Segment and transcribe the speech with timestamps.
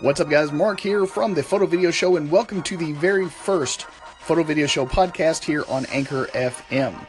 [0.00, 0.50] What's up, guys?
[0.50, 3.82] Mark here from the Photo Video Show, and welcome to the very first
[4.18, 7.06] Photo Video Show podcast here on Anchor FM.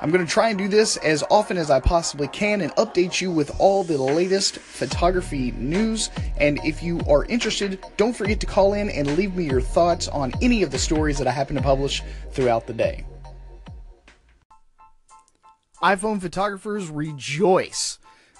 [0.00, 3.20] I'm going to try and do this as often as I possibly can and update
[3.20, 6.08] you with all the latest photography news.
[6.38, 10.08] And if you are interested, don't forget to call in and leave me your thoughts
[10.08, 13.04] on any of the stories that I happen to publish throughout the day.
[15.82, 17.98] iPhone photographers rejoice.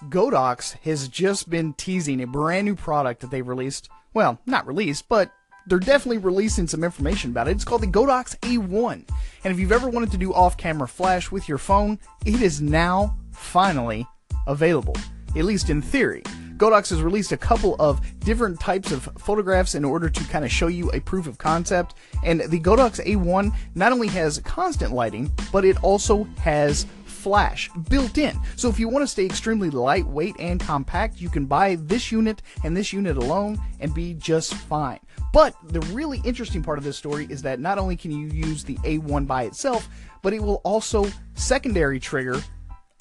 [0.09, 3.89] Godox has just been teasing a brand new product that they've released.
[4.15, 5.33] Well, not released, but
[5.67, 7.53] they're definitely releasing some information about it.
[7.53, 9.09] It's called the Godox A1.
[9.45, 12.61] And if you've ever wanted to do off camera flash with your phone, it is
[12.61, 14.07] now finally
[14.47, 14.97] available,
[15.37, 16.23] at least in theory.
[16.57, 20.53] Godox has released a couple of different types of photographs in order to kind of
[20.53, 21.95] show you a proof of concept.
[22.25, 26.87] And the Godox A1 not only has constant lighting, but it also has
[27.23, 28.39] flash built in.
[28.57, 32.43] So if you want to stay extremely lightweight and compact, you can buy this unit
[32.65, 34.99] and this unit alone and be just fine.
[35.33, 38.65] But the really interesting part of this story is that not only can you use
[38.65, 39.89] the A1 by itself,
[40.23, 42.43] but it will also secondary trigger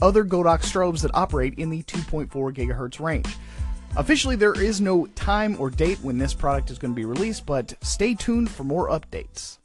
[0.01, 3.35] other Godox strobes that operate in the 2.4 gigahertz range.
[3.97, 7.45] Officially, there is no time or date when this product is going to be released,
[7.45, 9.57] but stay tuned for more updates.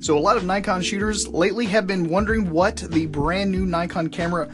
[0.00, 4.08] So, a lot of Nikon shooters lately have been wondering what the brand new Nikon
[4.08, 4.50] camera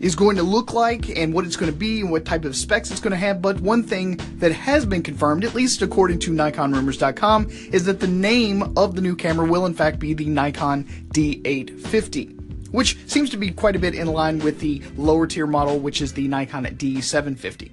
[0.00, 2.56] is going to look like and what it's going to be and what type of
[2.56, 3.42] specs it's going to have.
[3.42, 8.06] But one thing that has been confirmed, at least according to NikonRumors.com, is that the
[8.06, 13.36] name of the new camera will in fact be the Nikon D850, which seems to
[13.36, 16.64] be quite a bit in line with the lower tier model, which is the Nikon
[16.64, 17.72] D750.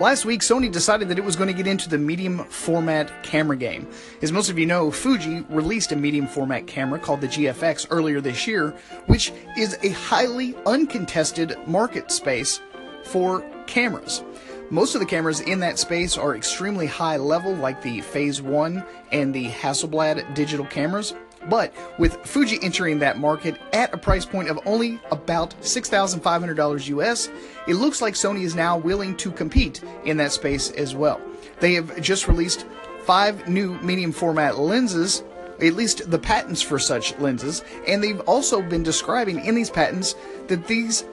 [0.00, 3.56] Last week, Sony decided that it was going to get into the medium format camera
[3.56, 3.88] game.
[4.22, 8.20] As most of you know, Fuji released a medium format camera called the GFX earlier
[8.20, 8.76] this year,
[9.06, 12.60] which is a highly uncontested market space
[13.02, 14.22] for cameras.
[14.70, 18.84] Most of the cameras in that space are extremely high level, like the Phase 1
[19.10, 21.12] and the Hasselblad digital cameras.
[21.48, 27.28] But with Fuji entering that market at a price point of only about $6,500 US,
[27.66, 31.20] it looks like Sony is now willing to compete in that space as well.
[31.60, 32.66] They have just released
[33.04, 35.22] five new medium format lenses,
[35.60, 40.14] at least the patents for such lenses, and they've also been describing in these patents
[40.48, 41.04] that these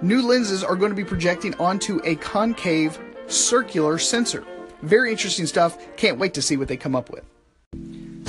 [0.00, 4.44] new lenses are going to be projecting onto a concave circular sensor.
[4.82, 5.78] Very interesting stuff.
[5.96, 7.24] Can't wait to see what they come up with.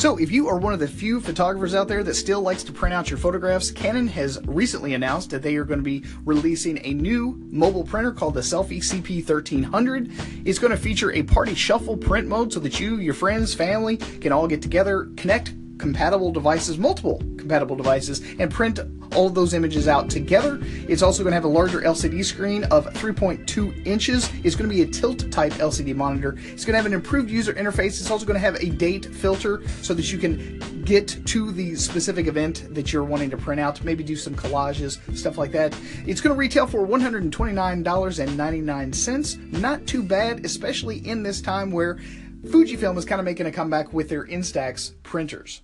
[0.04, 2.74] So, if you are one of the few photographers out there that still likes to
[2.74, 6.86] print out your photographs, Canon has recently announced that they are going to be releasing
[6.86, 10.46] a new mobile printer called the Selphy CP1300.
[10.46, 13.96] It's going to feature a party shuffle print mode so that you, your friends, family
[13.96, 18.80] can all get together, connect compatible devices, multiple compatible devices, and print
[19.14, 20.60] all those images out together.
[20.88, 24.30] It's also going to have a larger LCD screen of 3.2 inches.
[24.44, 26.36] It's going to be a tilt type LCD monitor.
[26.40, 28.00] It's going to have an improved user interface.
[28.00, 31.76] It's also going to have a date filter so that you can get to the
[31.76, 35.78] specific event that you're wanting to print out, maybe do some collages, stuff like that.
[36.08, 39.60] It's going to retail for $129.99.
[39.60, 42.00] Not too bad, especially in this time where
[42.46, 45.62] Fujifilm is kind of making a comeback with their Instax printers.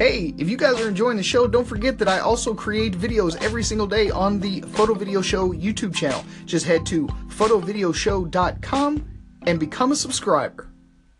[0.00, 3.36] Hey, if you guys are enjoying the show, don't forget that I also create videos
[3.42, 6.24] every single day on the Photo Video Show YouTube channel.
[6.46, 9.10] Just head to photovideoshow.com
[9.42, 10.69] and become a subscriber.